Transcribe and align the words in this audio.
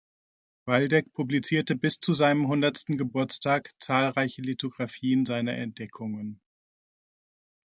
Waldeck 0.65 1.13
publizierte 1.13 1.75
bis 1.75 1.99
zu 1.99 2.13
seinem 2.13 2.47
hundertsten 2.47 2.97
Geburtstag 2.97 3.69
zahlreiche 3.79 4.41
Lithografien 4.41 5.27
seiner 5.27 5.55
Entdeckungen. 5.55 6.41